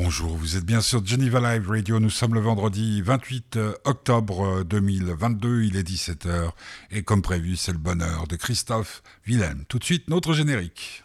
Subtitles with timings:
[0.00, 1.98] Bonjour, vous êtes bien sur Geneva Live Radio.
[1.98, 5.48] Nous sommes le vendredi 28 euh, octobre 2022.
[5.48, 6.50] Euh, Il est 17h.
[6.92, 9.64] Et comme prévu, c'est le bonheur de Christophe Willem.
[9.66, 11.02] Tout de suite, notre générique.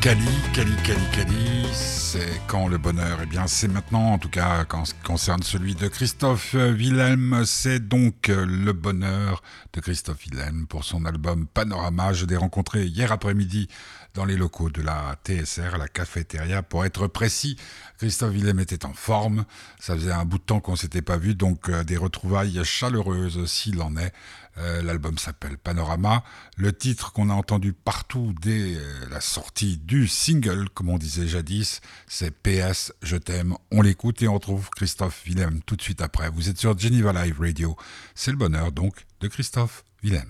[0.00, 0.20] Cali,
[0.54, 3.18] Cali, Cali, Cali, c'est quand le bonheur?
[3.20, 7.80] Eh bien, c'est maintenant, en tout cas, quand ce concerne celui de Christophe Willem, c'est
[7.80, 9.42] donc le bonheur
[9.72, 12.12] de Christophe Willem pour son album Panorama.
[12.12, 13.66] Je l'ai rencontré hier après-midi
[14.14, 17.56] dans les locaux de la TSR, la cafétéria, pour être précis.
[17.98, 19.44] Christophe Willem était en forme.
[19.78, 23.44] Ça faisait un bout de temps qu'on s'était pas vu, donc euh, des retrouvailles chaleureuses
[23.46, 24.12] s'il en est.
[24.58, 26.24] Euh, L'album s'appelle Panorama.
[26.56, 31.28] Le titre qu'on a entendu partout dès euh, la sortie du single, comme on disait
[31.28, 33.54] jadis, c'est PS, je t'aime.
[33.70, 36.30] On l'écoute et on retrouve Christophe Willem tout de suite après.
[36.30, 37.76] Vous êtes sur Geneva Live Radio.
[38.14, 40.28] C'est le bonheur donc de Christophe Willem.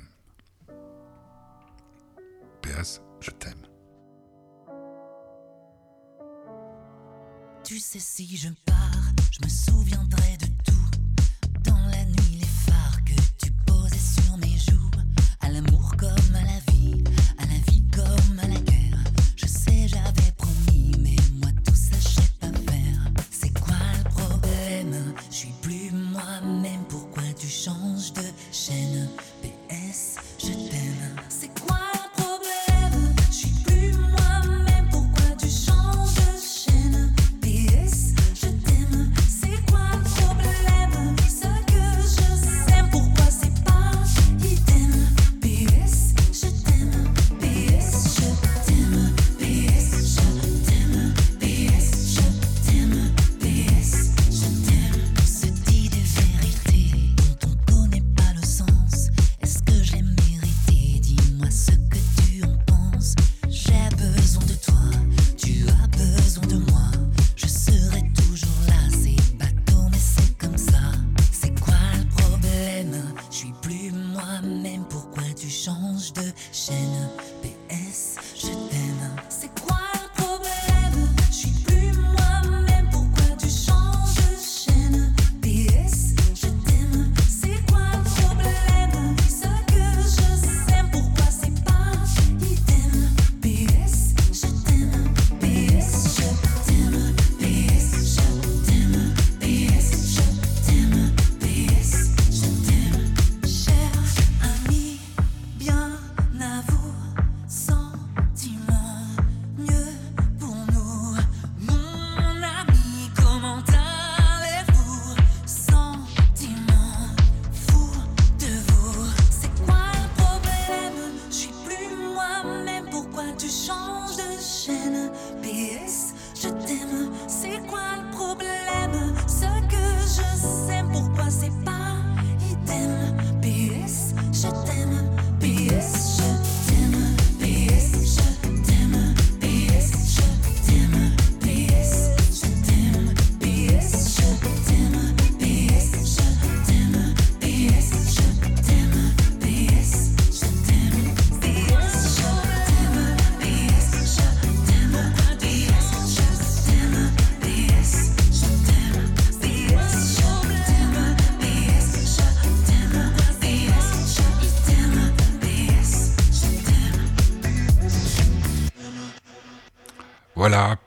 [2.63, 3.68] PS, je t'aime.
[7.69, 10.08] Tu sais, si je pars, je me souviendrai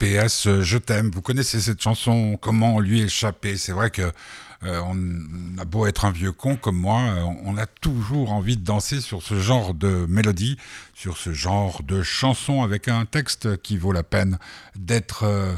[0.02, 1.12] PS, euh, je t'aime.
[1.12, 3.56] Vous connaissez cette chanson, comment lui échapper?
[3.56, 4.12] C'est vrai que
[4.64, 8.58] euh, on a beau être un vieux con comme moi, euh, on a toujours envie
[8.58, 10.58] de danser sur ce genre de mélodie,
[10.96, 14.40] sur ce genre de chanson avec un texte qui vaut la peine
[14.76, 15.54] d'être euh,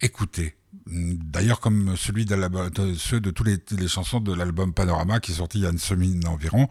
[0.00, 0.54] écouté.
[0.86, 2.34] D'ailleurs, comme celui de,
[2.70, 5.70] de ceux de tous les, chansons de l'album Panorama qui est sorti il y a
[5.70, 6.66] une semaine environ.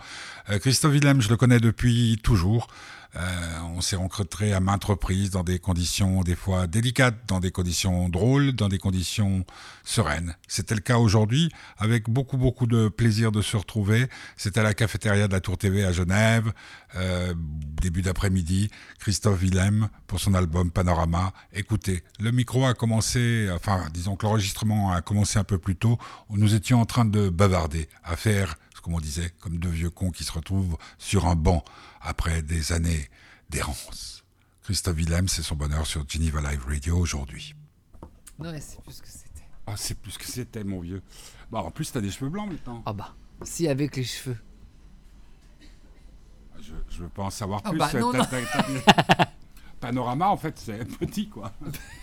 [0.60, 2.68] Christophe Willem, je le connais depuis toujours.
[3.16, 7.52] Euh, on s'est rencontrés à maintes reprises dans des conditions des fois délicates, dans des
[7.52, 9.46] conditions drôles, dans des conditions
[9.84, 10.36] sereines.
[10.48, 14.08] C'était le cas aujourd'hui, avec beaucoup beaucoup de plaisir de se retrouver.
[14.38, 16.54] C'était à la cafétéria de la Tour TV à Genève,
[16.96, 17.34] euh,
[17.82, 18.70] début d'après-midi.
[19.00, 21.34] Christophe Willem pour son album Panorama.
[21.54, 25.98] Écoutez, le micro a commencé, enfin disons que l'enregistrement a commencé un peu plus tôt.
[26.30, 30.12] Nous étions en train de bavarder, à faire comme on disait, comme deux vieux cons
[30.12, 31.64] qui se retrouvent sur un banc
[32.02, 33.10] après des années
[33.50, 34.24] d'errance.
[34.64, 37.56] Christophe Willem, c'est son bonheur sur Geneva Live Radio aujourd'hui.
[38.40, 39.46] Non, mais c'est plus ce que c'était.
[39.68, 41.02] Ah, c'est plus que c'était, mon vieux.
[41.52, 42.82] Bah, en plus, t'as des cheveux blancs maintenant.
[42.86, 44.38] Ah bah, si avec les cheveux.
[46.60, 47.78] Je, je veux pas en savoir plus.
[47.78, 48.24] bah non, non.
[49.80, 51.52] Panorama, en fait, c'est petit, quoi.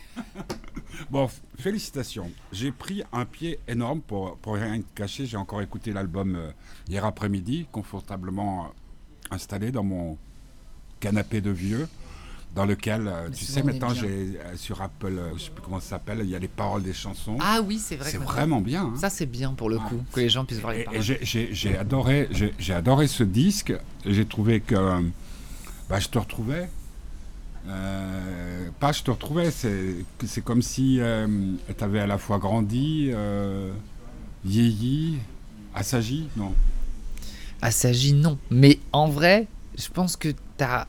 [1.10, 1.28] bon,
[1.58, 2.30] félicitations.
[2.52, 5.26] J'ai pris un pied énorme pour, pour rien te cacher.
[5.26, 6.50] J'ai encore écouté l'album euh,
[6.88, 8.68] hier après-midi, confortablement euh,
[9.34, 10.16] installé dans mon
[11.00, 11.88] canapé de vieux,
[12.54, 15.90] dans lequel, euh, tu sais, maintenant, j'ai euh, sur Apple, je sais plus comment ça
[15.90, 17.36] s'appelle, il y a les paroles des chansons.
[17.40, 18.10] Ah oui, c'est vrai.
[18.10, 18.84] c'est vraiment bien.
[18.86, 18.94] hein.
[18.96, 21.00] Ça, c'est bien pour le coup, que les gens puissent voir les Et- paroles.
[21.02, 22.28] j'ai- adoré,
[22.58, 23.72] j'ai adoré ce disque.
[24.06, 24.74] J'ai trouvé que
[25.88, 26.68] bah, je te retrouvais.
[27.66, 30.04] Euh, pas je te retrouvais, c'est
[30.44, 31.00] comme si
[31.76, 33.72] tu avais à la fois grandi, euh,
[34.44, 35.18] vieilli,
[35.74, 36.54] assagi, non?
[37.60, 38.38] Assagi, non.
[38.50, 39.46] Mais en vrai,
[39.76, 40.86] je pense que t'as.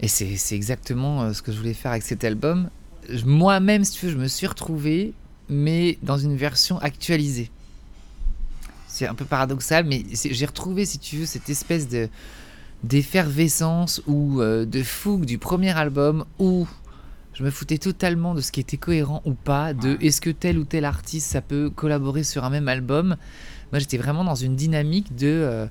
[0.00, 2.70] Et c'est exactement euh, ce que je voulais faire avec cet album.
[3.24, 5.12] Moi-même, si tu veux, je me suis retrouvé,
[5.48, 7.50] mais dans une version actualisée.
[8.88, 12.08] C'est un peu paradoxal, mais j'ai retrouvé, si tu veux, cette espèce de
[12.84, 16.66] d'effervescence ou euh, de fougue du premier album où
[17.34, 20.58] je me foutais totalement de ce qui était cohérent ou pas, de est-ce que tel
[20.58, 23.16] ou tel artiste ça peut collaborer sur un même album?
[23.72, 25.66] Moi j'étais vraiment dans une dynamique de, euh,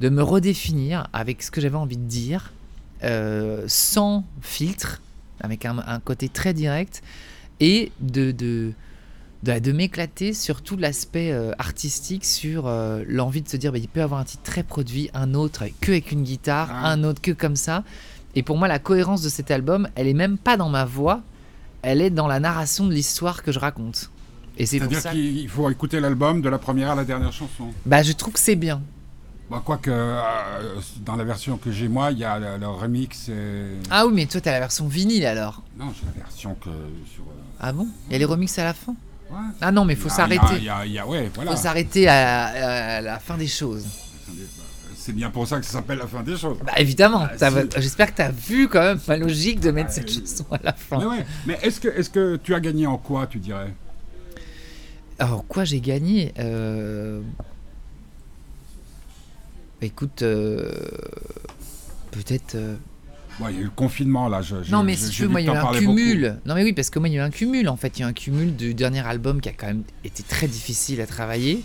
[0.00, 2.52] de me redéfinir avec ce que j'avais envie de dire,
[3.04, 5.02] euh, sans filtre,
[5.40, 7.02] avec un, un côté très direct,
[7.60, 8.72] et de, de,
[9.44, 13.78] de, de m'éclater sur tout l'aspect euh, artistique, sur euh, l'envie de se dire bah,
[13.78, 16.74] il peut avoir un titre très produit, un autre que avec une guitare, Ouais.
[16.88, 17.84] un autre que comme ça.
[18.34, 21.20] Et pour moi, la cohérence de cet album, elle est même pas dans ma voix,
[21.82, 24.10] elle est dans la narration de l'histoire que je raconte.
[24.56, 25.10] Et c'est pour C'est-à-dire ça.
[25.12, 27.68] qu'il faut écouter l'album de la première à la dernière chanson.
[27.86, 28.80] Bah, je trouve que c'est bien.
[29.50, 30.20] Bah, Quoique, euh,
[31.04, 33.28] dans la version que j'ai moi, il y a le, le remix.
[33.28, 33.66] Et...
[33.90, 35.62] Ah oui, mais toi, t'as la version vinyle alors.
[35.78, 36.70] Non, j'ai la version que
[37.12, 37.22] sur.
[37.24, 37.86] euh, Ah bon?
[38.08, 38.94] Il y a les remixes à la fin?
[39.60, 40.68] Ah non, mais faut s'arrêter.
[41.06, 41.50] Ouais, voilà.
[41.50, 43.86] Faut s'arrêter à, à la fin des choses.
[44.96, 46.56] C'est bien pour ça que ça s'appelle la fin des choses.
[46.64, 50.10] Bah évidemment, Ah, j'espère que t'as vu quand même ma logique de mettre Ah, cette
[50.10, 50.98] chanson à la fin.
[50.98, 53.74] Mais ouais, mais est-ce que, est que tu as gagné en quoi, tu dirais?
[55.18, 56.32] Alors quoi j'ai gagné?
[56.38, 57.20] Euh,
[59.82, 60.72] Écoute, euh,
[62.10, 62.56] peut-être...
[63.40, 64.42] Bon, il y a eu le confinement là.
[64.42, 66.36] Je, Non mais je- si tu veux, moi il y a eu un cumul.
[66.46, 67.98] Non mais oui, parce que moi il y a eu un cumul en fait.
[67.98, 70.46] Il y a eu un cumul du dernier album qui a quand même été très
[70.48, 71.64] difficile à travailler.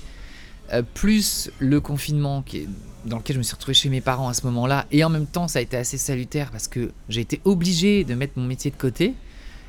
[0.72, 2.68] euh, plus le confinement qui est-
[3.06, 4.86] dans lequel je me suis retrouvé chez mes parents à ce moment-là.
[4.92, 8.14] Et en même temps ça a été assez salutaire parce que j'ai été obligé de
[8.14, 9.16] mettre mon métier de côté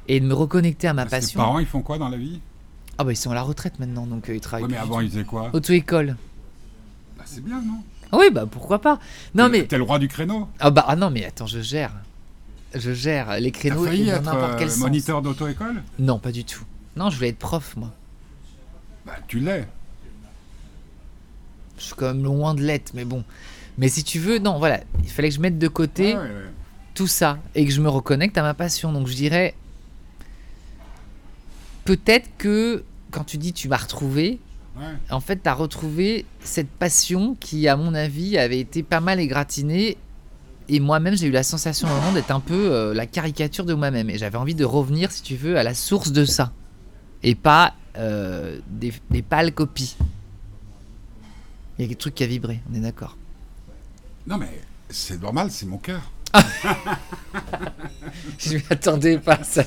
[0.08, 1.06] et de me reconnecter à ma.
[1.06, 1.41] Parce passion.
[1.41, 2.38] Tes parents, ils font quoi dans la vie?
[2.99, 5.00] Ah bah ils sont à la retraite maintenant donc euh, ils travaillent Ouais, mais avant,
[5.00, 5.49] ils faisaient quoi?
[5.55, 6.17] Auto-école.
[7.17, 7.82] Bah, C'est bien, non?
[8.12, 8.98] Ah oui bah pourquoi pas.
[9.34, 9.66] Non T'es- mais...
[9.66, 10.48] T'es le roi du créneau.
[10.58, 11.92] Ah bah ah non mais attends je gère.
[12.74, 14.78] Je gère les T'as créneaux failli et dans être n'importe quel euh, sens.
[14.80, 15.82] moniteur d'auto-école?
[15.98, 16.64] Non pas du tout.
[16.96, 17.90] Non je voulais être prof moi.
[19.06, 19.66] Bah, tu l'es.
[21.78, 23.24] Je suis quand même loin de l'être, mais bon.
[23.78, 26.30] Mais si tu veux, non, voilà, il fallait que je mette de côté ouais, ouais.
[26.94, 28.92] tout ça et que je me reconnecte à ma passion.
[28.92, 29.54] Donc je dirais,
[31.84, 34.38] peut-être que quand tu dis tu m'as retrouvé,
[34.81, 34.87] Ouais.
[35.11, 39.21] en fait, tu as retrouvé cette passion qui, à mon avis, avait été pas mal
[39.21, 39.99] égratignée.
[40.69, 43.75] Et moi-même, j'ai eu la sensation au moment d'être un peu euh, la caricature de
[43.75, 44.09] moi-même.
[44.09, 46.53] Et j'avais envie de revenir, si tu veux, à la source de ça.
[47.23, 49.97] Et pas euh, des, des pâles copies.
[51.79, 53.17] Il y a quelque truc qui a vibré, on est d'accord.
[54.27, 56.11] Non, mais c'est normal, c'est mon cœur.
[58.39, 59.65] Je m'attendais pas à ça.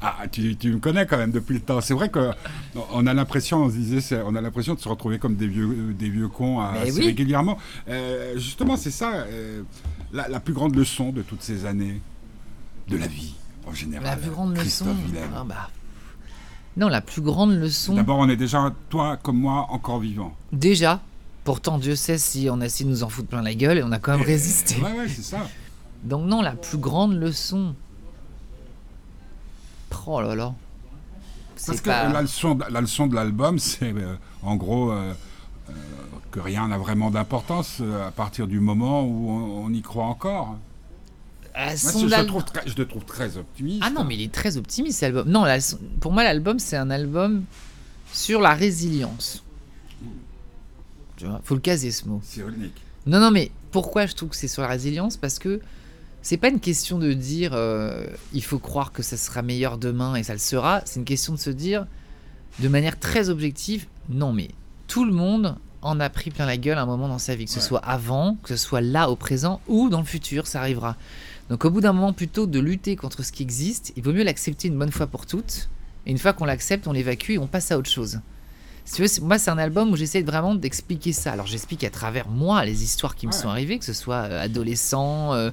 [0.00, 1.80] Ah, tu, tu me connais quand même depuis le temps.
[1.80, 2.30] C'est vrai que
[2.92, 5.94] on a l'impression, on se disait, on a l'impression de se retrouver comme des vieux,
[5.98, 7.06] des vieux cons Mais assez oui.
[7.06, 7.56] régulièrement.
[7.88, 9.62] Euh, justement, c'est ça, euh,
[10.12, 12.00] la, la plus grande leçon de toutes ces années
[12.88, 13.34] de la vie
[13.66, 14.04] en général.
[14.06, 14.62] La plus grande leçon.
[14.86, 15.30] Christophe Willem.
[15.36, 15.70] ah bah.
[16.76, 17.94] Non, la plus grande leçon.
[17.94, 20.34] D'abord, on est déjà, toi comme moi, encore vivant.
[20.52, 21.00] Déjà,
[21.44, 23.82] pourtant, Dieu sait si on a essayé de nous en foutre plein la gueule et
[23.82, 24.76] on a quand même résisté.
[24.80, 25.48] Ouais, ouais, c'est ça.
[26.02, 27.74] Donc, non, la plus grande leçon.
[30.06, 30.54] Oh là là.
[31.66, 35.12] Parce que la, leçon, de- la leçon de l'album, c'est euh, en gros euh,
[35.70, 35.72] euh,
[36.32, 40.56] que rien n'a vraiment d'importance à partir du moment où on, on y croit encore.
[41.54, 43.82] Ah, Moi, je, trouve très- je te trouve très optimiste.
[43.86, 45.28] Ah non, mais il est très optimiste, cet album.
[45.28, 45.58] Non, la-
[46.00, 47.44] pour moi, l'album, c'est un album
[48.12, 49.44] sur la résilience.
[51.16, 52.20] Tu vois, faut le caser ce mot.
[52.24, 52.74] C'est ironique.
[53.06, 55.16] Non, non, mais pourquoi je trouve que c'est sur la résilience?
[55.16, 55.60] Parce que
[56.22, 60.14] c'est pas une question de dire euh, il faut croire que ça sera meilleur demain
[60.14, 60.80] et ça le sera.
[60.84, 61.86] C'est une question de se dire
[62.60, 64.48] de manière très objective non, mais
[64.88, 67.46] tout le monde en a pris plein la gueule à un moment dans sa vie,
[67.46, 67.64] que ce Ouais.
[67.64, 70.96] soit avant, que ce soit là au présent ou dans le futur, ça arrivera.
[71.50, 74.22] Donc au bout d'un moment, plutôt de lutter contre ce qui existe, il vaut mieux
[74.22, 75.68] l'accepter une bonne fois pour toutes.
[76.06, 78.20] Et une fois qu'on l'accepte, on l'évacue et on passe à autre chose.
[78.84, 81.32] Si tu veux, c'est- moi, c'est un album où j'essaie vraiment d'expliquer ça.
[81.32, 83.38] Alors, j'explique à travers moi les histoires qui me Ouais.
[83.38, 85.50] sont arrivées, que ce soit euh, adolescent, euh,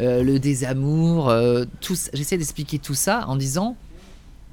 [0.00, 1.64] euh, le désamour, euh.
[2.12, 3.76] J'essaie d'expliquer tout ça en disant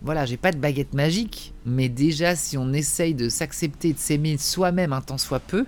[0.04, 4.38] voilà, j'ai pas de baguette magique, mais déjà, si on essaye de s'accepter, de s'aimer
[4.38, 5.66] soi-même un tant soit peu,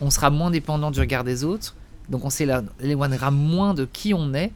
[0.00, 1.76] on sera moins dépendant du regard des autres.
[2.08, 4.50] Donc, on s'éloignera moins de qui on est.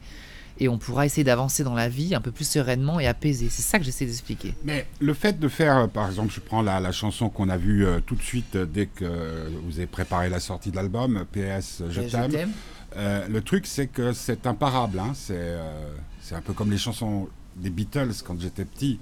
[0.61, 3.47] Et on pourra essayer d'avancer dans la vie un peu plus sereinement et apaisé.
[3.49, 4.53] C'est ça que j'essaie d'expliquer.
[4.65, 7.55] Mais le fait de faire, euh, par exemple, je prends la, la chanson qu'on a
[7.55, 9.05] vue euh, tout de suite dès que
[9.63, 12.51] vous avez préparé la sortie de l'album, PS Je t'aime.
[12.95, 14.99] Euh, le truc, c'est que c'est imparable.
[14.99, 15.11] hein.
[15.13, 18.99] C'est euh, c'est un peu comme les chansons des Beatles quand j'étais petit.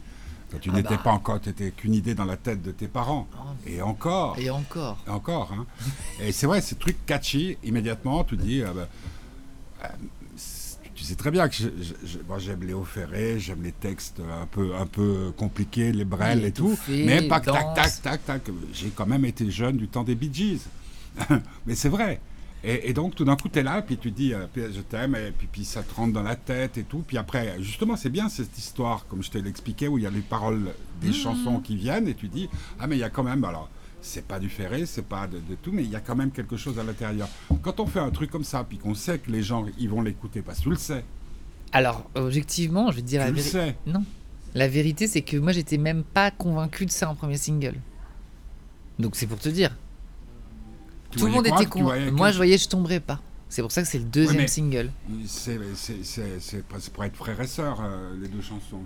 [0.51, 1.01] Quand tu Ah n'étais bah.
[1.03, 3.27] pas encore, tu étais qu'une idée dans la tête de tes parents.
[3.65, 4.37] Et encore.
[4.39, 4.97] Et encore.
[5.05, 5.51] Et encore.
[5.53, 5.65] Hein.
[6.21, 8.61] et c'est vrai, ces trucs catchy, immédiatement, tu dis.
[8.61, 8.87] euh, bah,
[9.83, 9.87] euh,
[10.95, 11.55] tu sais très bien que
[12.39, 16.75] j'aime Léo Ferré, j'aime les textes un peu, un peu compliqués, les brels et tout.
[16.89, 18.41] Mais pas que tac, tac, tac, tac.
[18.73, 20.61] J'ai quand même été jeune du temps des Bee Gees.
[21.67, 22.19] mais c'est vrai.
[22.63, 25.15] Et, et donc, tout d'un coup, tu es là, puis tu dis, euh, je t'aime,
[25.15, 27.03] et puis, puis ça te rentre dans la tête et tout.
[27.07, 30.09] Puis après, justement, c'est bien cette histoire, comme je te l'expliquais, où il y a
[30.09, 32.49] les paroles des chansons qui viennent, et tu dis,
[32.79, 33.69] ah, mais il y a quand même, alors,
[34.01, 36.31] c'est pas du ferré, c'est pas de, de tout, mais il y a quand même
[36.31, 37.27] quelque chose à l'intérieur.
[37.61, 40.01] Quand on fait un truc comme ça, puis qu'on sait que les gens, ils vont
[40.01, 41.03] l'écouter, parce que tu le sais,
[41.71, 43.51] Alors, objectivement, je vais te dire tu la le vérité.
[43.51, 43.75] sais.
[43.85, 44.03] Non.
[44.55, 47.75] La vérité, c'est que moi, j'étais même pas convaincu de ça en premier single.
[48.97, 49.75] Donc, c'est pour te dire.
[51.11, 53.19] Tu Tout le monde quoi était que- Moi, je voyais Je tomberai pas.
[53.49, 54.91] C'est pour ça que c'est le deuxième single.
[55.25, 55.57] C'est
[56.93, 58.81] pour être frère et sœur, euh, les deux chansons.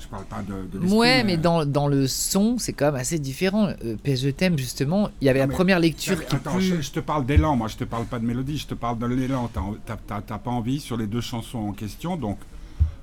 [0.00, 3.18] Je parle pas de, de Ouais, mais dans, dans le son, c'est quand même assez
[3.18, 3.68] différent.
[3.84, 6.62] Euh, PS Je t'aime, justement, il y avait la première lecture qui attends, plus...
[6.62, 8.98] je, je te parle d'élan, moi je te parle pas de mélodie, je te parle
[8.98, 9.50] de l'élan.
[9.52, 12.38] T'as- pas envie sur les deux chansons en question, donc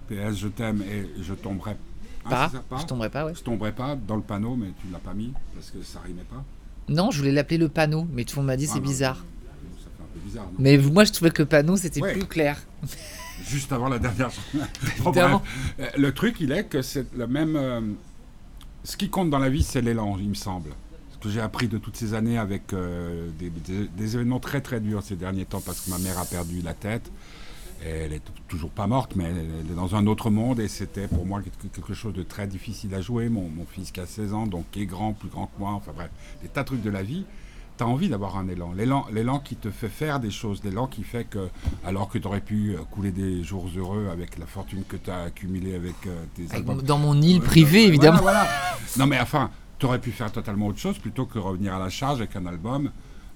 [0.08, 1.76] PS Je t'aime et Je tomberai
[2.30, 2.50] pas.
[2.50, 3.34] ça, pas Je tomberai pas, ouais.
[3.36, 6.22] Je tomberai pas dans le panneau, mais tu l'as pas mis parce que ça rimait
[6.24, 6.44] pas.
[6.88, 9.18] Non, je voulais l'appeler le panneau, mais tout le monde m'a dit Ah, c'est bizarre.
[9.18, 10.46] Ça fait un peu bizarre.
[10.46, 12.14] non Mais moi, je trouvais que le panneau, c'était Ouais.
[12.14, 12.62] plus clair.
[13.48, 14.42] Juste avant la dernière chanson.
[15.04, 15.44] Bon, Évidemment.
[15.78, 15.92] bref.
[15.96, 17.56] Euh, Le truc, il est que c'est le même.
[17.56, 17.82] euh,
[18.84, 20.70] ce qui compte dans la vie, c'est l'élan, il me semble.
[21.14, 24.62] Ce que j'ai appris de toutes ces années avec euh, des, des- des événements très
[24.62, 27.12] très durs ces derniers temps parce que ma mère a perdu la tête.
[27.84, 31.26] Elle est toujours pas morte, mais elle est dans un autre monde et c'était pour
[31.26, 31.42] moi
[31.74, 33.30] quelque- chose de très difficile à jouer.
[33.30, 35.72] Mon, mon fils qui a 16 ans, donc qui est grand, plus grand que moi,
[35.72, 36.10] enfin bref,
[36.42, 37.26] des tas de trucs de la vie.
[37.78, 38.72] Tu as envie d'avoir un élan.
[38.72, 41.50] L'élan, l'élan qui te fait faire des choses, l'élan qui fait que,
[41.86, 45.12] alors que tu aurais pu euh, couler des jours heureux avec la fortune que tu
[45.12, 46.82] as accumulée avec euh, tes albums.
[46.82, 48.22] dans mon île privée, évidemment.
[48.22, 48.48] voilà.
[48.98, 51.90] Non, mais enfin, tu aurais pu faire totalement autre chose plutôt que revenir à la
[51.90, 52.92] charge avec un album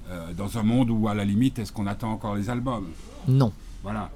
[0.09, 2.87] euh, dans un monde où, à la limite, est-ce qu'on attend encore les albums?
[3.27, 3.51] Non.
[3.83, 4.09] Voilà.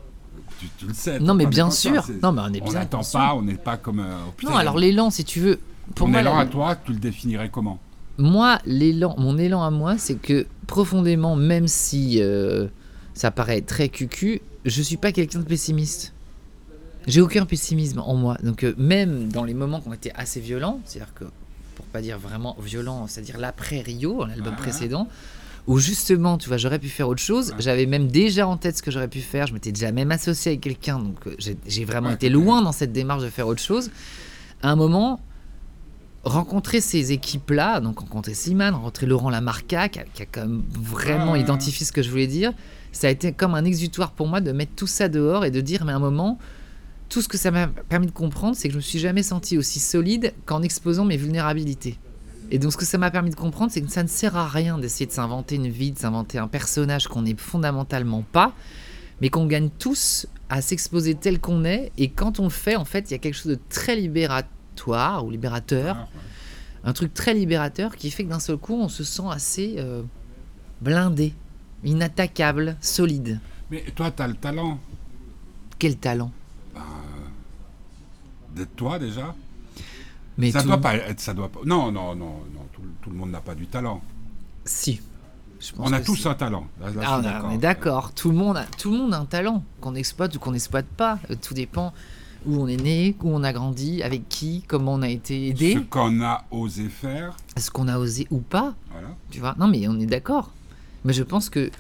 [0.60, 1.20] Tu, tu le sais.
[1.20, 2.04] Non, mais bien sûr.
[2.06, 4.00] c'est- Non, mais on est On bien pas, on n'est pas comme.
[4.00, 5.60] euh, putain, Non, alors l'élan, si tu veux.
[5.96, 7.80] Pour ton moi, élan la- à toi, tu le définirais comment?
[8.18, 12.68] Moi, l'élan, mon élan à moi, c'est que profondément, même si euh,
[13.14, 16.14] ça paraît très cucu, je suis pas quelqu'un de pessimiste.
[17.08, 18.38] J'ai aucun pessimisme en moi.
[18.44, 21.26] Donc euh, même dans les moments qui ont été assez violents, c'est-à-dire que
[21.76, 24.60] pour pas dire vraiment violent, c'est-à-dire l'après Rio, l'album Ouais.
[24.60, 25.08] précédent,
[25.68, 27.50] où justement, tu vois, j'aurais pu faire autre chose.
[27.52, 27.56] Ouais.
[27.60, 29.48] J'avais même déjà en tête ce que j'aurais pu faire.
[29.48, 31.36] Je m'étais déjà même associé avec quelqu'un, donc euh,
[31.68, 33.90] j'ai vraiment Ouais, été loin dans cette démarche de faire autre chose.
[34.62, 35.22] À un moment,
[36.24, 40.64] rencontrer ces équipes-là, donc rencontrer Siman, rencontrer Laurent Lamarca, qui a, qui a quand même
[40.70, 41.42] vraiment Ouais.
[41.42, 42.52] identifié ce que je voulais dire,
[42.92, 45.62] ça a été comme un exutoire pour moi de mettre tout ça dehors et de
[45.62, 46.38] dire, mais à un moment,
[47.10, 49.58] tout ce que ça m'a permis de comprendre, c'est que je me suis jamais senti
[49.58, 51.98] aussi solide qu'en exposant mes vulnérabilités.
[52.52, 54.48] Et donc ce que ça m'a permis de comprendre, c'est que ça ne sert à
[54.48, 58.54] rien d'essayer de s'inventer une vie, de s'inventer un personnage qu'on n'est fondamentalement pas,
[59.22, 61.92] mais qu'on gagne tous à s'exposer tel qu'on est.
[61.98, 65.26] Et quand on le fait, en fait, il y a quelque chose de très libératoire
[65.26, 66.08] ou libérateur, Ah,
[66.86, 70.04] un truc très libérateur qui fait que d'un seul coup, on se sent assez euh,
[70.82, 71.34] blindé,
[71.84, 73.40] inattaquable, solide.
[73.72, 74.80] Mais toi, tu as le talent
[75.80, 76.32] Quel talent?
[78.56, 79.34] D'être toi déjà.
[80.38, 81.20] Mais ça tout- doit pas être.
[81.20, 81.60] Ça doit pas...
[81.66, 82.62] Non, non, non, non.
[82.74, 84.02] Tout, tout le monde n'a pas du talent.
[84.66, 85.00] Si.
[85.60, 86.68] Je pense On a tous un talent.
[86.82, 88.14] Là, là, je Ah, on est d'accord.
[88.14, 90.88] Tout le monde a, tout le monde a un talent qu'on exploite ou qu'on n'exploite
[90.88, 91.20] pas.
[91.30, 91.94] Euh, Tout dépend
[92.46, 95.76] où on est né, où on a grandi, avec qui, comment on a été aidé,
[95.76, 98.76] Ce qu'on a osé faire, est-ce qu'on a osé ou pas.
[98.92, 99.08] voilà.
[99.32, 99.56] Tu vois?
[99.58, 100.52] Non, mais on est d'accord.
[101.06, 101.72] Mais je pense que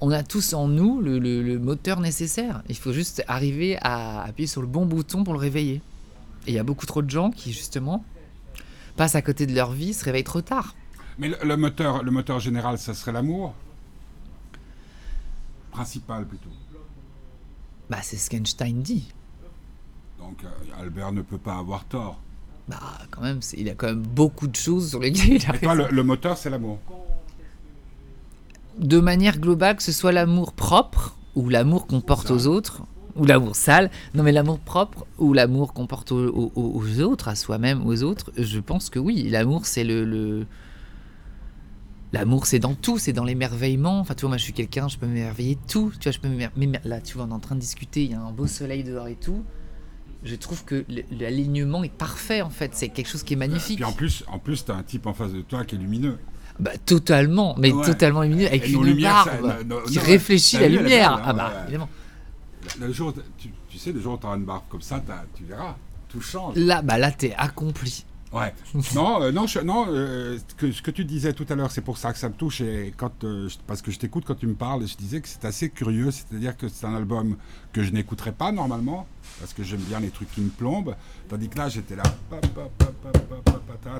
[0.00, 2.62] on a tous en nous le, le- le moteur nécessaire.
[2.68, 5.80] Il faut juste arriver à appuyer sur le bon bouton pour le réveiller.
[6.46, 8.04] Et il y a beaucoup trop de gens qui, justement,
[8.96, 10.74] passent à côté de leur vie, se réveillent trop tard.
[11.18, 13.54] Mais le, le moteur, le moteur général, ça serait l'amour
[15.70, 16.50] Principal plutôt.
[17.90, 19.12] Bah, c'est ce qu'Einstein dit.
[20.18, 22.20] Donc euh, Albert ne peut pas avoir tort.
[22.68, 22.78] bah
[23.10, 25.74] quand même, il a quand même beaucoup de choses sur lesquelles il a Et toi,
[25.74, 26.78] le moteur, c'est l'amour.
[28.78, 32.82] De manière globale, que ce soit l'amour propre ou l'amour qu'on porte aux autres,
[33.16, 37.28] ou l'amour sale, non mais l'amour propre ou l'amour qu'on porte aux, aux- aux autres,
[37.28, 40.04] à soi-même, aux autres, je pense que oui, l'amour c'est le...
[40.04, 40.46] le-
[42.12, 43.98] L'amour, c'est dans tout, c'est dans l'émerveillement.
[43.98, 45.90] Enfin, tu vois, moi, je suis quelqu'un, je peux m'émerveiller de tout.
[45.98, 46.70] Tu vois, je peux m'émerveiller.
[46.84, 48.84] Là, tu vois, on est en train de discuter, il y a un beau soleil
[48.84, 49.42] dehors et tout.
[50.22, 52.70] Je trouve que l'alignement est parfait, en fait.
[52.74, 53.78] C'est quelque chose qui est magnifique.
[53.78, 56.16] Puis en plus, en plus, t'as un type en face de toi qui est lumineux.
[56.60, 57.84] Bah, totalement, mais Ouais.
[57.84, 61.20] totalement lumineux, avec Et une barbe ça- no- qui non, réfléchit la lumière.
[61.24, 61.62] ah bah, ouais.
[61.64, 61.88] évidemment.
[62.80, 65.02] Le jour, tu, tu sais, le jour où tu auras une barbe comme ça,
[65.34, 65.76] tu verras,
[66.08, 66.56] tout change.
[66.56, 68.04] Là, bah là, t'es accompli.
[68.32, 68.52] Ouais.
[68.96, 71.70] non, euh, non, je- non euh, ce, que, ce que tu disais tout à l'heure,
[71.70, 72.60] c'est pour ça que ça me touche.
[72.62, 75.20] Et quand, euh, je- parce que je t'écoute quand tu me parles, et je disais
[75.20, 76.10] que c'est assez curieux.
[76.10, 77.36] C'est-à-dire que c'est un album
[77.72, 79.06] que je n'écouterais pas normalement,
[79.38, 80.96] parce que j'aime bien les trucs qui me plombent.
[81.28, 82.02] Tandis que là, j'étais là,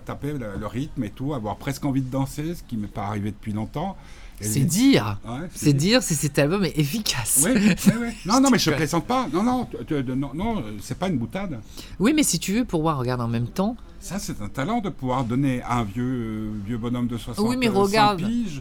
[0.04, 3.06] taper le, le rythme et tout, avoir presque envie de danser, ce qui m'est pas
[3.06, 3.96] arrivé depuis longtemps.
[4.40, 5.18] C'est dire.
[5.26, 7.42] Ouais, C'est dire si cet album est efficace.
[7.44, 8.08] Oui, oui, oui.
[8.26, 9.28] Non, non, mais je ne plaisante pas.
[9.32, 9.68] Non, non,
[10.16, 11.60] non, non, c'est pas une boutade.
[11.98, 13.76] Oui, mais si tu veux, pour voir, regarde en même temps.
[14.00, 17.48] Ça, c'est un talent de pouvoir donner à un vieux, euh, vieux bonhomme de 60
[17.48, 18.18] Oui, mais euh, 100 regarde.
[18.22, 18.60] piges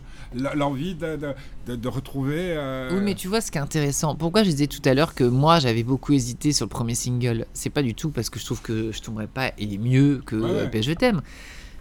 [0.56, 1.34] l'envie de, de,
[1.68, 2.38] de- de retrouver.
[2.56, 4.16] euh, Oui, mais tu vois ce qui est intéressant.
[4.16, 7.46] Pourquoi je disais tout à l'heure que moi j'avais beaucoup hésité sur le premier single?
[7.54, 10.22] C'est pas du tout parce que je trouve que Je tomberai pas il est mieux
[10.26, 10.70] que Ouais, ouais.
[10.72, 11.22] Ben, Je t'aime.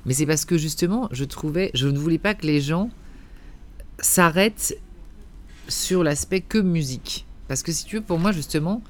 [0.07, 1.71] Mais c'est parce que justement, je trouvais.
[1.75, 2.91] Je ne voulais pas que les gens
[4.03, 4.77] s'arrêtent
[5.69, 7.25] sur l'aspect que musique.
[7.49, 8.83] Parce que si tu veux, pour moi, justement,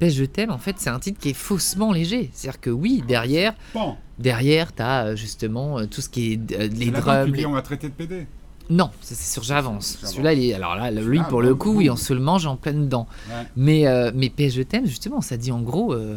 [0.00, 2.30] Ben Je t'aime, en fait, c'est un titre qui est faussement léger.
[2.32, 6.68] C'est-à-dire que oui, derrière, Bon, derrière, t'as euh, justement euh, tout ce qui est euh,
[6.68, 7.32] les drums.
[7.34, 8.26] les- on va traiter de PD.
[8.70, 9.98] Non, ça, c'est sur J'avance.
[10.04, 10.52] Celui-là, il est...
[10.54, 13.08] alors là, lui, pour le coup, oui, on se le mange en pleine dent.
[13.28, 13.46] Ouais.
[13.56, 16.16] Mais, euh, mais PS Je t'aime, justement, ça dit en gros, euh,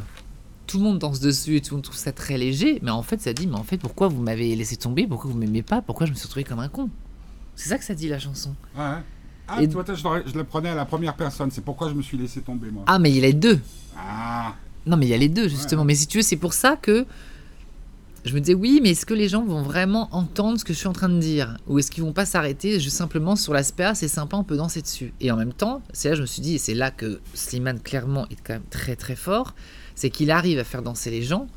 [0.68, 3.02] tout le monde danse dessus et tout le monde trouve ça très léger, mais en
[3.04, 5.08] fait, ça dit, mais en fait, pourquoi vous m'avez laissé tomber?
[5.08, 5.82] Pourquoi vous m'aimez pas?
[5.82, 6.90] Pourquoi je me suis retrouvé comme un con?
[7.62, 8.56] C'est ça que ça dit la chanson.
[8.76, 8.84] Ouais.
[9.48, 11.52] Ah, Et- toi, je, je le prenais à la première personne.
[11.52, 12.84] C'est pourquoi je me suis laissé tomber, moi.
[12.88, 13.60] Ah, mais il y a les deux.
[13.98, 15.82] Ah, Non, mais il y a les deux, justement.
[15.82, 15.88] Ouais.
[15.90, 17.06] Mais si tu veux, c'est pour ça que
[18.24, 20.78] je me disais, oui, mais est-ce que les gens vont vraiment entendre ce que je
[20.80, 21.58] suis en train de dire?
[21.68, 24.58] Ou est-ce qu'ils vont pas s'arrêter juste simplement sur l'aspect, ah, c'est sympa, on peut
[24.58, 25.14] danser dessus?
[25.22, 27.20] Et en même temps, c'est là que je me suis dit, et c'est là que
[27.34, 29.54] Slimane, clairement, est quand même très très fort,
[29.96, 31.48] c'est qu'il arrive à faire danser les gens.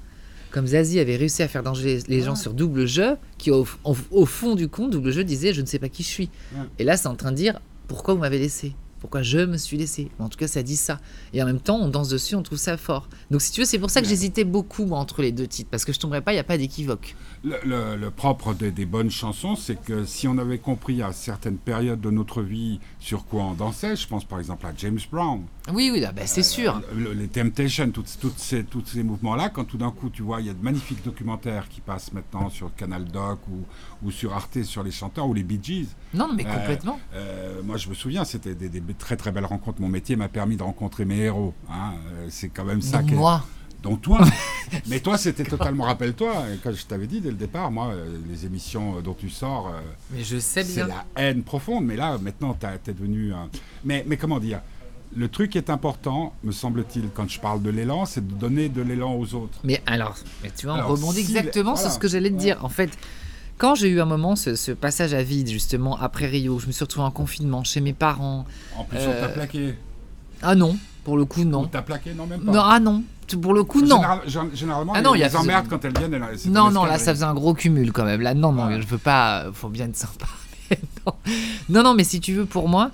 [0.55, 2.37] Comme Zazie avait réussi à faire danser les gens Ouais.
[2.39, 5.67] sur double jeu, qui au, au- au fond du compte, double jeu disait je ne
[5.67, 6.31] sais pas qui je suis.
[6.55, 6.63] Ouais.
[6.79, 8.73] Et là, c'est en train de dire pourquoi vous m'avez laissé?
[9.01, 10.11] Pourquoi je me suis laissé?
[10.21, 11.01] En tout cas, ça dit ça.
[11.33, 13.09] Et en même temps, on danse dessus, on trouve ça fort.
[13.33, 15.69] Donc, si tu veux, c'est pour ça que j'hésitais beaucoup moi, entre les deux titres,
[15.71, 17.17] parce que je tomberais pas, il n'y a pas d'équivoque.
[17.45, 21.13] Le, le- le propre des, des bonnes chansons, c'est que si on avait compris à
[21.13, 24.99] certaines périodes de notre vie sur quoi on dansait, je pense par exemple à James
[25.13, 26.81] Brown, Oui, oui, ah bah, c'est sûr.
[26.97, 30.41] Le- les Temptations, toutes, toutes ces, tous ces mouvements-là, quand tout d'un coup, tu vois,
[30.41, 34.33] il y a de magnifiques documentaires qui passent maintenant sur Canal Doc ou, ou sur
[34.35, 35.89] Arte sur les chanteurs ou les Bee Gees.
[36.15, 36.99] Non, mais Euh, complètement.
[37.15, 39.81] Euh, moi, je me souviens, c'était des, des très très belles rencontres.
[39.83, 41.53] Mon métier m'a permis de rencontrer mes héros.
[41.71, 41.93] hein.
[42.15, 43.45] Euh, C'est quand même ça moi,
[43.85, 44.21] Donc toi,
[44.89, 45.85] mais toi, c'était totalement.
[45.85, 49.29] Rappelle-toi, quand je t'avais dit dès le départ, moi, euh, les émissions euh, dont tu
[49.31, 50.89] sors, euh, mais je sais c'est bien.
[50.89, 51.85] la haine profonde.
[51.85, 53.33] Mais là, maintenant, t'es devenu.
[53.33, 53.49] un-
[53.85, 54.61] Mais, mais comment dire
[55.17, 58.69] Le truc qui est important, me semble-t-il, quand je parle de l'élan, c'est de donner
[58.69, 59.59] de l'élan aux autres.
[59.65, 61.83] Mais alors, mais tu vois, on Alors, rebondit si- exactement voilà.
[61.83, 62.65] sur ce que j'allais te dire.
[62.65, 62.91] En fait,
[63.59, 66.73] quand j'ai eu un moment, ce, ce passage à vide, justement, après Rio, je me
[66.73, 68.47] suis retrouvé en confinement chez mes parents.
[68.77, 69.75] En plus, Euh, on t'a plaqué.
[70.43, 71.67] Ah non, pour le coup, On non.
[71.67, 72.51] t'a plaqué, non, même pas.
[72.53, 73.05] Non, ah non.
[73.41, 73.97] Pour le coup, non.
[73.97, 76.85] Général- gén- généralement, Ah non, il y a- emmerdes, quand elles viennent, elles- Non, non,
[76.85, 78.21] là, ça faisait un gros cumul quand même.
[78.21, 78.81] Là, non, non, Ouais.
[78.81, 79.45] je veux pas.
[79.53, 80.27] Faut bien être sympa.
[81.07, 81.13] non.
[81.69, 82.91] non, non, mais si tu veux, pour moi,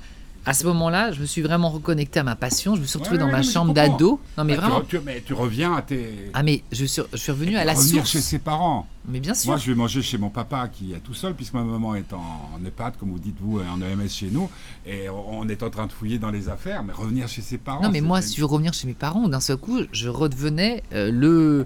[0.51, 2.75] à ce moment-là, je me suis vraiment reconnecté à ma passion.
[2.75, 4.19] Je me suis retrouvé Ouais, dans ouais, ma chambre d'ado.
[4.37, 4.81] Non, mais Bah, vraiment.
[4.81, 6.31] tu, mais tu reviens à tes.
[6.35, 8.11] Ah, mais je suis, je suis revenu à la revenir source.
[8.11, 8.89] chez ses parents.
[9.09, 9.51] Mais bien sûr.
[9.51, 12.13] Moi, je vais manger chez mon papa qui est tout seul, puisque ma maman est
[12.13, 14.51] en, en EHPAD, comme vous dites vous, et en EMS chez nous,
[14.85, 17.83] et on est en train de fouiller dans les affaires, mais revenir chez ses parents.
[17.85, 20.83] Non, mais moi, si je veux revenir chez mes parents, d'un seul coup, je redevenais
[20.93, 21.65] euh, le,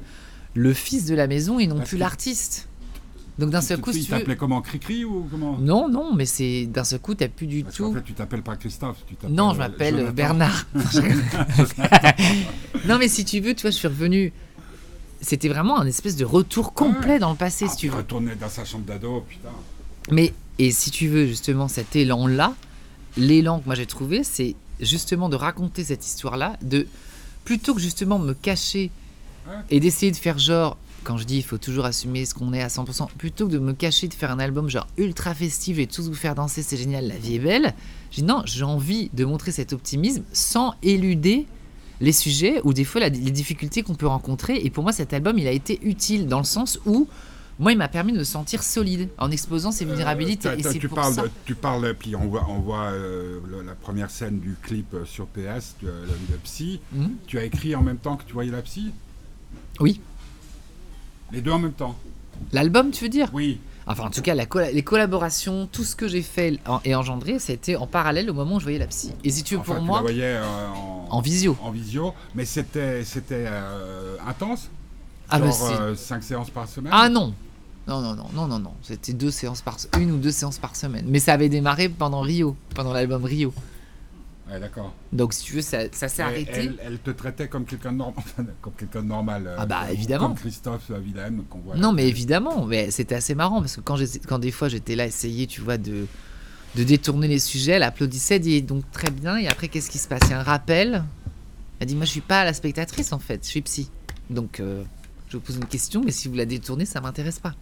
[0.55, 2.69] le fils de la maison et non Parce plus que- l'artiste.
[3.39, 4.19] Donc d'un seul coup, tu si tu veux...
[4.19, 4.63] t'appelais comment?
[4.63, 5.59] Cricri ou comment?
[5.59, 7.93] Non, non, mais c'est d'un seul coup, t'as plus du Parce tout.
[7.93, 9.35] fait, tu t'appelles pas Christophe, tu t'appelles.
[9.35, 10.13] Non, je euh, m'appelle.
[10.15, 10.67] Bernard.
[12.87, 14.33] non, mais si tu veux, tu vois, je suis revenu.
[15.21, 17.19] C'était vraiment un espèce de retour complet Ouais.
[17.19, 17.97] dans le passé, Ah, si tu veux.
[17.97, 19.49] Retourner dans sa chambre d'ado, putain.
[20.11, 22.55] Mais, et si tu veux, justement, cet élan-là,
[23.17, 26.87] l'élan que moi j'ai trouvé, c'est justement de raconter cette histoire-là, de
[27.45, 28.91] plutôt que justement me cacher
[29.71, 32.63] et d'essayer de faire genre, quand je dis il faut toujours assumer ce qu'on est
[32.63, 35.87] à 100%, plutôt que de me cacher, de faire un album genre ultra festif et
[35.87, 37.75] tous vous faire danser, c'est génial, la vie est belle,
[38.11, 41.47] j'ai non, j'ai envie de montrer cet optimisme sans éluder
[42.01, 44.57] les sujets ou des fois la- les difficultés qu'on peut rencontrer.
[44.65, 47.07] Et pour moi, cet album, il a été utile dans le sens où
[47.61, 50.49] moi, il m'a permis de me sentir solide en exposant ses vulnérabilités.
[50.49, 51.23] Euh, et t'as- c'est tu pour parles, ça.
[51.45, 55.05] tu parles, puis on voit, on voit euh, le- la première scène du clip euh,
[55.05, 55.93] sur PS, de, le,
[56.33, 56.81] le psy.
[56.93, 57.13] Mhm.
[57.29, 58.91] Tu as écrit en même temps que tu voyais la psy?
[59.79, 60.01] Oui.
[61.33, 61.95] Les deux en même temps
[62.53, 63.29] L'album, tu veux dire?
[63.33, 63.59] Oui.
[63.87, 66.95] Enfin, en tout cas, la colla- les collaborations, tout ce que j'ai fait en- et
[66.95, 69.13] engendré, c'était en parallèle au moment où je voyais la psy.
[69.25, 71.57] Et si tu veux, Enfin, pour tu moi, la voyais euh, en, en visio.
[71.63, 74.69] en visio, mais c'était c'était euh, intense
[75.29, 77.35] Ah, bah, Genre euh, cinq séances par semaine Ah non
[77.87, 78.73] Non, non, non, non, non, non.
[78.83, 81.05] C'était deux séances par une ou deux séances par semaine.
[81.09, 83.53] Mais ça avait démarré pendant Rio, pendant l'album Rio.
[84.51, 84.93] Ouais, d'accord.
[85.13, 86.51] Donc si tu veux, ça, ça s'est arrêté.
[86.55, 88.13] Elle, elle te traitait comme quelqu'un de, norm-
[88.61, 89.47] comme quelqu'un de normal.
[89.47, 90.29] euh, Ah bah, évidemment.
[90.29, 91.77] Comme Christophe Willem qu'on voit.
[91.77, 95.47] Non, mais évidemment, mais c'était assez marrant parce que quand, des fois j'étais là, essayer,
[95.47, 96.07] tu vois, de,
[96.77, 99.39] de détourner les sujets, elle applaudissait, elle dit donc très bien.
[99.39, 100.21] Et après, qu'est-ce qui se passe?
[100.27, 101.05] Il y a un rappel.
[101.81, 103.91] Elle dit Moi, je suis pas la spectatrice en fait, je suis psy.
[104.29, 104.83] Donc, euh,
[105.31, 107.55] je vous pose une question, mais si vous la détournez, ça m'intéresse pas.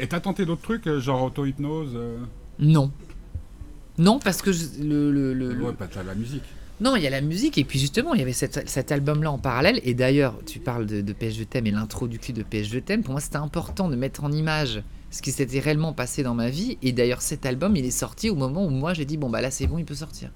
[0.00, 2.18] Et t'as tenté d'autres trucs, euh, genre auto-hypnose euh,
[2.60, 2.90] Non.
[3.98, 6.42] Non, parce que je- le, le, le- le- Ouais, pas de la musique.
[6.80, 9.30] Non, il y a la musique, et puis justement, il y avait cet, cet album-là
[9.32, 9.80] en parallèle.
[9.84, 12.68] Et d'ailleurs, tu parles de, de PS Je t'aime et l'intro du clip de PS
[12.68, 13.02] Je t'aime.
[13.02, 16.50] Pour moi, c'était important de mettre en image ce qui s'était réellement passé dans ma
[16.50, 16.76] vie.
[16.82, 19.40] Et d'ailleurs, cet album, il est sorti au moment où moi, j'ai dit, bon, bah
[19.40, 20.30] là, c'est bon, il peut sortir.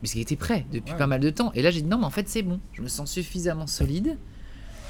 [0.00, 0.98] Puisqu'il était prêt depuis Ouais.
[0.98, 1.52] pas mal de temps.
[1.54, 2.58] Et là, j'ai dit, non, mais en fait, c'est bon.
[2.72, 4.16] Je me sens suffisamment solide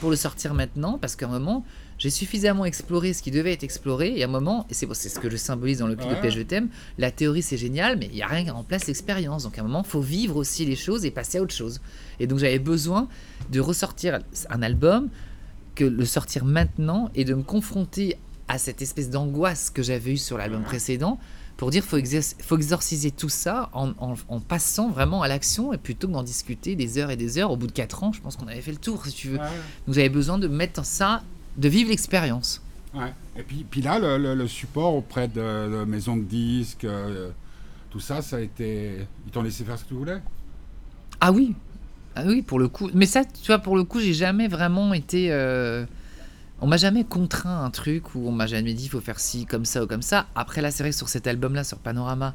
[0.01, 1.65] pour le sortir maintenant, parce qu'à un moment,
[1.99, 4.19] j'ai suffisamment exploré ce qui devait être exploré.
[4.19, 6.35] Et à un moment, et c'est ce que je symbolise dans le clip Ouais.
[6.35, 9.43] de t'aime, la théorie c'est génial, mais il n'y a rien qui remplace l'expérience.
[9.45, 11.81] Donc à un moment, faut vivre aussi les choses et passer à autre chose.
[12.19, 13.09] Et donc j'avais besoin
[13.51, 15.09] de ressortir un album,
[15.75, 18.17] que le sortir maintenant et de me confronter
[18.49, 21.19] à cette espèce d'angoisse que j'avais eue sur l'album précédent
[21.61, 21.99] pour dire faut,
[22.43, 26.23] faut exorciser tout ça en, en- en passant vraiment à l'action et plutôt que d'en
[26.23, 27.51] discuter des heures et des heures.
[27.51, 29.37] Au bout de 4 ans, je pense qu'on avait fait le tour si tu veux.
[29.39, 29.45] Ouais,
[29.87, 31.23] Donc j'avais besoin de mettre ça,
[31.59, 32.63] de vivre l'expérience.
[32.95, 33.13] ouais.
[33.37, 37.29] Et puis, puis là, le, le- le support auprès de, de maisons de disques, euh,
[37.91, 39.07] tout ça, ça a été.
[39.27, 40.23] Ils t'ont laissé faire ce que tu voulais?
[41.21, 41.55] Ah oui,
[42.17, 42.89] ah oui, pour le coup.
[42.95, 45.31] Mais ça, tu vois, pour le coup, j'ai jamais vraiment été.
[45.31, 45.85] euh,
[46.63, 49.19] On m'a jamais contraint à un truc où on m'a jamais dit il faut faire
[49.21, 50.27] ci, comme ça ou comme ça.
[50.35, 52.35] Après, là, c'est vrai que sur cet album-là, sur Panorama,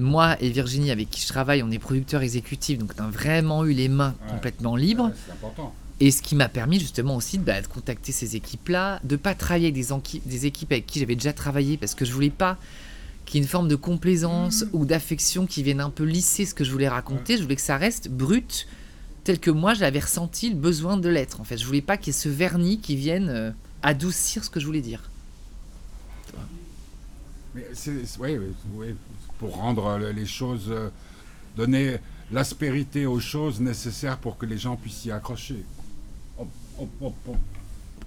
[0.00, 3.64] moi et Virginie, avec qui je travaille, on est producteurs exécutifs, donc on a vraiment
[3.64, 4.32] eu les mains Ouais.
[4.32, 5.06] complètement libres.
[5.06, 5.74] Ouais, C'est important.
[5.98, 9.34] Et ce qui m'a permis justement aussi de, bah, de contacter ces équipes-là, de pas
[9.34, 12.30] travailler avec des, enqui- des équipes avec qui j'avais déjà travaillé parce que je voulais
[12.30, 12.56] pas
[13.26, 16.54] qu'il y ait une forme de complaisance ou d'affection qui vienne un peu lisser ce
[16.54, 17.36] que je voulais raconter.
[17.36, 18.66] Je voulais que ça reste brut,
[19.30, 21.40] tel que moi j'avais ressenti le besoin de l'être.
[21.40, 24.50] En fait, je voulais pas qu'il y ait ce vernis qui vienne euh, adoucir ce
[24.50, 25.08] que je voulais dire.
[27.54, 27.64] Mais
[28.18, 28.40] ouais,
[28.74, 28.96] ouais,
[29.38, 30.88] pour rendre euh, les choses, euh,
[31.56, 31.98] donner
[32.32, 35.64] l'aspérité aux choses nécessaires pour que les gens puissent s'y accrocher.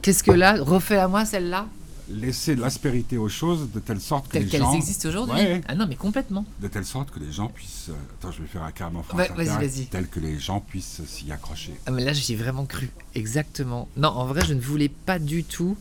[0.01, 1.67] Qu'est-ce que là Refais à moi celle-là,
[2.13, 5.35] Laisser de l'aspérité aux choses de telle sorte que telle les qu'elles gens, existent aujourd'hui.
[5.35, 5.61] Ouais.
[5.67, 6.45] Ah non, mais complètement.
[6.61, 7.87] de telle sorte que les gens puissent.
[7.89, 9.31] euh, Attends, je vais faire un carrément français.
[9.35, 9.85] vas-y, vas-y.
[9.87, 11.73] Tel que les gens puissent s'y accrocher.
[11.85, 13.87] Ah mais là j'y ai vraiment cru, exactement.
[13.97, 15.75] Non, en vrai je ne voulais pas du tout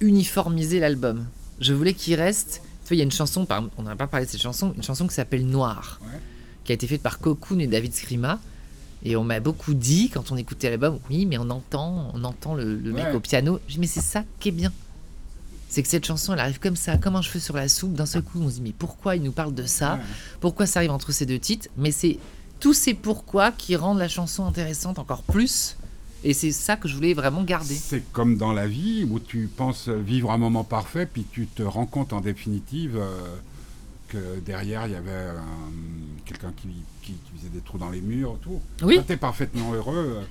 [0.00, 1.26] uniformiser l'album.
[1.60, 2.62] Je voulais qu'il reste...
[2.84, 3.62] Tu vois, il y a une chanson, par...
[3.78, 6.18] on n'a pas parlé de cette chanson, une chanson qui s'appelle Noir, Ouais.
[6.64, 8.40] qui a été faite par Cocoon et David Scrima.
[9.04, 12.54] Et on m'a beaucoup dit, quand on écoutait l'album, oui mais on entend, on entend
[12.54, 13.58] le, le mec au piano.
[13.66, 14.72] J'ai dit mais c'est ça qui est bien.
[15.72, 17.94] C'est que cette chanson elle arrive comme ça, comme un cheveu sur la soupe.
[17.94, 19.98] D'un seul coup on se dit mais pourquoi il nous parle de ça?
[20.40, 22.18] Pourquoi ça arrive entre ces deux titres, mais c'est
[22.60, 25.76] tous ces pourquoi qui rendent la chanson intéressante encore plus.
[26.24, 27.74] Et c'est ça que je voulais vraiment garder.
[27.74, 31.62] C'est comme dans la vie où tu penses vivre un moment parfait, puis tu te
[31.62, 33.18] rends compte en définitive euh,
[34.08, 36.68] que derrière il y avait un- quelqu'un qui,
[37.02, 38.60] qui- qui faisait des trous dans les murs, tout.
[38.82, 39.00] Oui.
[39.06, 40.18] T'es parfaitement heureux.
[40.18, 40.22] euh,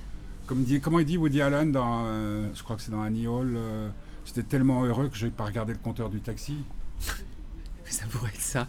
[0.46, 3.26] Comme dit, comment il dit Woody Allen dans, euh, je crois que c'est dans Annie
[3.26, 3.54] Hall.
[3.56, 3.88] euh,
[4.24, 6.56] J'étais tellement heureux que je n'ai pas regardé le compteur du taxi.
[7.84, 8.68] Ça pourrait être ça.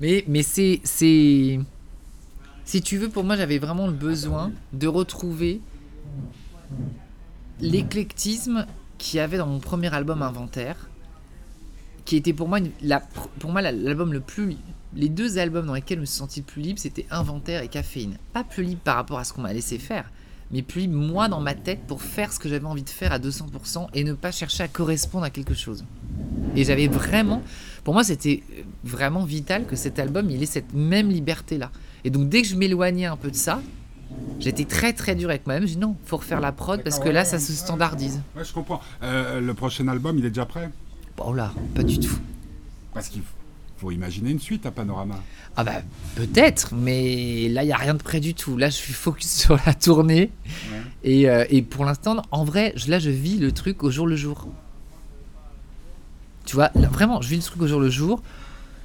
[0.00, 1.58] Mais, mais c'est, c'est.
[2.64, 5.60] Si tu veux, pour moi, j'avais vraiment le besoin de retrouver
[7.60, 8.66] l'éclectisme
[8.98, 10.88] qu'il y avait dans mon premier album Inventaire,
[12.04, 14.56] qui était pour moi, une- la, pour moi la- l'album le plus.
[14.94, 17.68] Les deux albums dans lesquels je me suis senti le plus libre, c'était Inventaire et
[17.68, 18.18] Caféine.
[18.32, 20.10] Pas plus libre par rapport à ce qu'on m'a laissé faire,
[20.50, 23.18] mais libre moi dans ma tête pour faire ce que j'avais envie de faire à
[23.18, 25.84] 200% et ne pas chercher à correspondre à quelque chose.
[26.56, 27.42] Et j'avais vraiment,
[27.84, 31.70] pour moi, c'était euh, vraiment vital que cet album, il ait cette même liberté-là.
[32.04, 33.60] Et donc, dès que je m'éloignais un peu de ça,
[34.40, 35.66] j'étais très très dur avec moi-même.
[35.66, 38.22] Je dis non, faut refaire la prod parce que là, ça se standardise.
[38.36, 38.80] Ouais, je comprends.
[39.02, 40.70] Euh, le prochain album, il est déjà prêt?
[41.16, 42.18] Bon là, pas du tout.
[42.94, 43.37] Parce qu'il faut
[43.92, 45.16] imaginer une suite à Panorama.
[45.56, 45.82] Ah bah
[46.16, 48.56] peut-être, mais là il y a rien de près du tout.
[48.56, 50.30] Là je suis focus sur la tournée
[51.04, 54.06] et, euh, et pour l'instant, en vrai, je- là je vis le truc au jour
[54.06, 54.48] le jour.
[56.44, 58.22] Tu vois, là, vraiment, je vis le truc au jour le jour.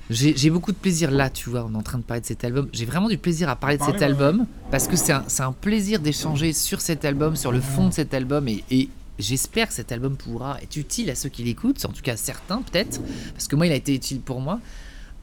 [0.09, 2.43] J'ai beaucoup de plaisir là, tu vois, on est en train de parler de cet
[2.43, 2.67] album.
[2.73, 5.53] J'ai vraiment du plaisir à parler de cet album parce que c'est un, c'est un
[5.53, 9.73] plaisir d'échanger sur cet album, sur le fond de cet album et, et j'espère que
[9.73, 12.99] cet album pourra être utile à ceux qui l'écoutent, en tout cas certains peut-être,
[13.33, 14.59] parce que moi il a été utile pour moi.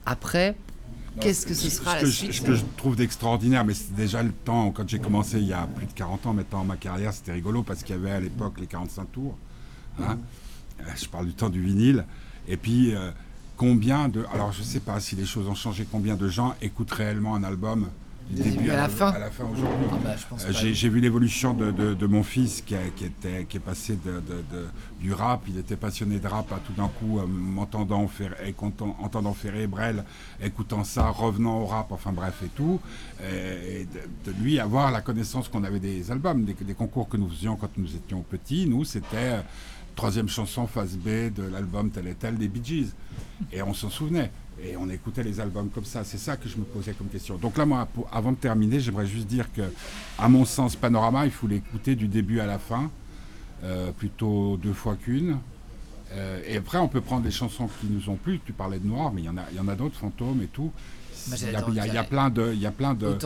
[0.05, 0.55] Après,
[1.19, 3.73] qu'est-ce que ce sera ce la que, suite je, ce que je trouve d'extraordinaire, mais
[3.73, 6.63] c'est déjà le temps, quand j'ai commencé il y a plus de 40 ans maintenant,
[6.63, 9.37] ma carrière, c'était rigolo parce qu'il y avait à l'époque les 45 tours.
[10.01, 10.17] hein.
[10.81, 12.05] Euh, Je parle du temps du vinyle.
[12.47, 13.11] Et puis, euh,
[13.55, 14.25] combien de.
[14.33, 17.35] Alors, je ne sais pas si les choses ont changé, combien de gens écoutent réellement
[17.35, 17.89] un album
[18.31, 19.09] du Du début à la fin.
[19.11, 19.87] à la fin aujourd'hui.
[19.91, 20.15] Ah bah,
[20.47, 20.51] Euh.
[20.73, 23.97] J'ai vu l'évolution de, de- de mon fils qui, a- qui était, qui est passé
[24.03, 24.21] de,
[24.99, 25.43] du rap.
[25.47, 28.35] Il était passionné de rap à tout d'un coup, euh, m'entendant faire,
[28.99, 30.03] entendant Ferré, Brel,
[30.41, 32.79] écoutant ça, revenant au rap, enfin bref et tout.
[33.23, 33.85] Et,
[34.25, 37.55] de, lui avoir la connaissance qu'on avait des albums, des, des concours que nous faisions
[37.55, 38.65] quand nous étions petits.
[38.67, 39.41] Nous, c'était euh,
[39.95, 42.93] troisième chanson face B de l'album tel et tel des Bee Gees.
[43.51, 44.31] Et on s'en souvenait.
[44.63, 46.03] Et on écoutait les albums comme ça.
[46.03, 47.37] C'est ça que je me posais comme question.
[47.37, 49.61] Donc là, moi, avant de terminer, j'aimerais juste dire que,
[50.19, 52.91] à mon sens, Panorama, il faut l'écouter du début à la fin,
[53.63, 55.37] euh, plutôt deux fois qu'une.
[56.13, 58.39] Euh, et après, on peut prendre des chansons qui nous ont plu.
[58.45, 60.71] Tu parlais de Noir, mais il y en a, a d'autres, Fantômes et tout.
[61.27, 62.09] Il y a, j'adore il y a- il y a Jared.
[62.09, 63.17] plein de, il y a plein de.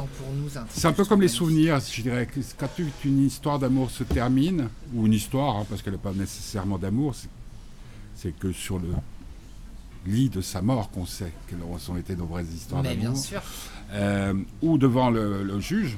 [0.70, 2.28] C'est un peu comme les souvenirs, je dirais.
[2.58, 2.70] Quand
[3.06, 7.14] une histoire d'amour se termine, ou une histoire, hein, parce qu'elle n'est pas nécessairement d'amour,
[7.16, 7.30] c'est-
[8.40, 8.88] que sur le
[10.08, 13.18] lit de sa mort qu'on sait quelles ont été nos vraies histoires Mais bien d'amour.
[13.24, 13.42] sûr,
[13.94, 15.98] Euh, ou devant le, le juge,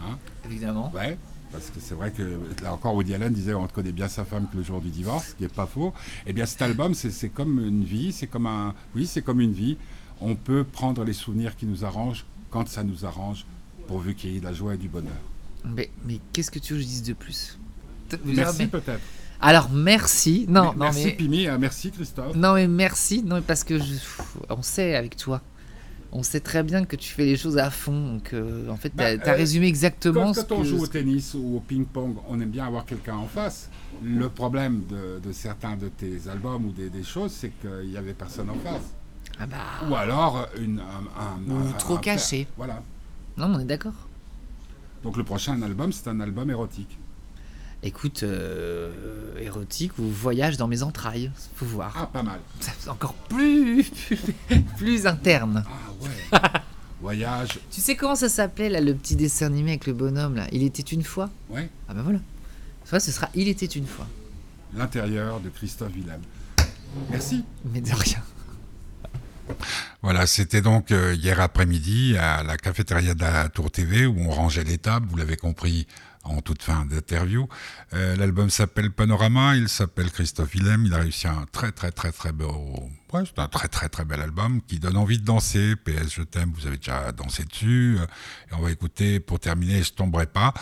[0.00, 0.92] hein, évidemment.
[0.94, 1.16] ouais,
[1.52, 4.46] parce que c'est vrai que là encore Woody Allen disait on connaît bien sa femme
[4.52, 5.94] que le jour du divorce, ce qui n'est pas faux.
[6.26, 9.40] Eh bien cet album c'est c'est comme une vie, c'est comme un, oui c'est comme
[9.40, 9.78] une vie.
[10.20, 13.44] On peut prendre les souvenirs qui nous arrangent quand ça nous arrange,
[13.86, 15.12] pourvu qu'il y ait de la joie et du bonheur.
[15.64, 17.58] Mais, mais qu'est-ce que tu veux que je dise de plus
[18.24, 19.00] Merci mais- peut-être.
[19.40, 20.46] Alors merci.
[20.48, 22.34] Non, Mais- non merci mais Pimi, euh, merci Christophe.
[22.36, 23.22] non mais merci.
[23.22, 23.94] Non mais parce que je-
[24.48, 25.42] on sait avec toi.
[26.12, 28.14] On sait très bien que tu fais les choses à fond.
[28.14, 30.86] Donc, euh, en fait, Bah, as euh, résumé exactement Quand, ce quand on joue au
[30.86, 33.68] tennis ou au ping-pong, on aime bien avoir quelqu'un en face.
[34.02, 37.96] Le problème de, de certains de tes albums ou des, des choses, c'est qu'il n'y
[37.98, 38.94] avait personne en face.
[39.40, 39.56] Ah bah.
[39.88, 40.82] Ou alors une, un,
[41.20, 42.46] un- Ou un- trop caché.
[42.56, 42.82] Voilà.
[43.36, 43.92] Non, mais on est d'accord.
[45.02, 46.98] Donc le prochain album, c'est un album érotique.
[47.82, 51.30] Écoute, euh, érotique ou voyage dans mes entrailles.
[51.54, 51.94] Faut voir.
[51.96, 52.40] Ah, pas mal.
[52.60, 53.84] C'est encore plus,
[54.78, 55.64] plus interne.
[55.66, 56.38] Ah ouais.
[57.02, 57.60] Voyage.
[57.70, 60.46] Tu sais comment ça s'appelait là, le petit dessin animé avec le bonhomme là?
[60.50, 61.68] Il était une fois Ouais.
[61.88, 62.18] Ah bah voilà.
[62.86, 64.06] Ça, ce sera Il était une fois.
[64.74, 66.20] L'intérieur de Christophe Willem.
[67.10, 67.44] Merci.
[67.72, 68.22] Mais de rien.
[70.02, 74.30] Voilà, c'était donc euh, hier après-midi à la cafétéria de la Tour TV où on
[74.30, 75.86] rangeait les tables, vous l'avez compris
[76.24, 77.48] en toute fin d'interview.
[77.94, 82.12] Euh, L'album s'appelle Panorama, il s'appelle Christophe Willem, il a réussi un très très très
[82.12, 82.90] très beau...
[83.24, 85.76] C'est un très très très bel album qui donne envie de danser.
[85.76, 87.96] PS, je t'aime, vous avez déjà dansé dessus.
[87.98, 88.06] Euh,
[88.50, 90.52] Et on va écouter, pour terminer, Je tomberai pas.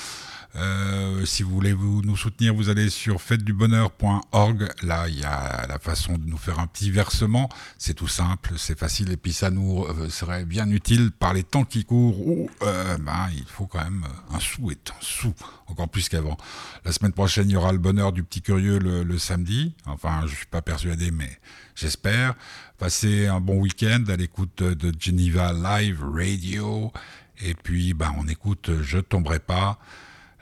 [0.57, 4.69] Euh, si vous voulez vous, nous soutenir, vous allez sur fêtedubonheur.org.
[4.83, 7.49] Là, il y a la façon de nous faire un petit versement.
[7.77, 11.43] C'est tout simple, c'est facile, et puis ça nous euh, serait bien utile par les
[11.43, 15.35] temps qui courent où ben, il faut quand même un sou est un sou,
[15.67, 16.37] encore plus qu'avant.
[16.85, 19.75] La semaine prochaine, il y aura le bonheur du petit curieux le, le samedi.
[19.87, 21.39] Enfin, je suis pas persuadé, mais
[21.75, 22.35] j'espère.
[22.79, 26.93] Passez un bon week-end à l'écoute de Geneva Live Radio.
[27.41, 29.79] Et puis, ben, on écoute Je tomberai pas.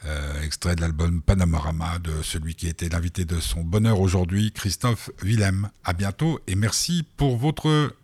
[0.05, 5.11] Euh, extrait de l'album Panorama de celui qui était l'invité de son bonheur aujourd'hui, Christophe
[5.23, 5.71] Willem.
[5.85, 7.95] À bientôt et merci pour votre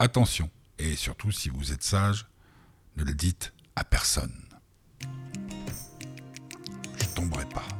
[0.00, 0.50] attention.
[0.78, 2.26] Et surtout, si vous êtes sage,
[2.96, 4.34] ne le dites à personne.
[6.98, 7.79] Je tomberai pas.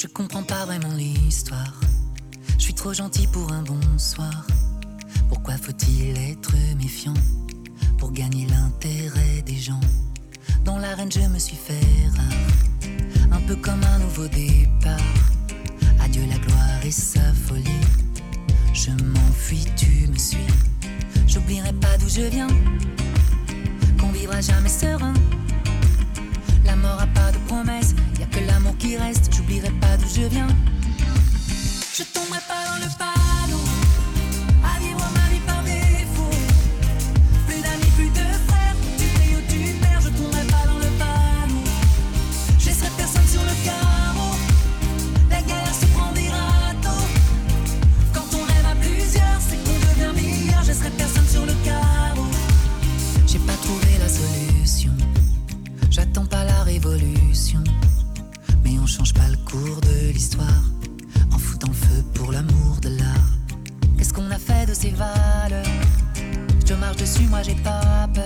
[0.00, 1.74] Je comprends pas vraiment l'histoire.
[2.56, 4.46] Je suis trop gentil pour un bonsoir.
[5.28, 7.14] Pourquoi faut-il être méfiant
[7.98, 9.80] pour gagner l'intérêt des gens?
[10.64, 11.80] Dans l'arène, je me suis fait
[12.14, 15.00] rare, un peu comme un nouveau départ.
[15.98, 17.64] Adieu la gloire et sa folie.
[18.72, 20.46] Je m'enfuis, tu me suis.
[21.26, 22.46] J'oublierai pas d'où je viens,
[23.98, 25.14] qu'on vivra jamais serein.
[26.64, 27.96] La mort a pas de promesse,
[28.46, 29.30] l'amour qui reste.
[29.34, 30.48] J'oublierai pas d'où je viens.
[31.94, 33.17] Je tomberai pas dans le panneau,
[66.98, 68.24] dessus, moi j'ai pas peur.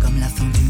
[0.00, 0.69] Comme la fin du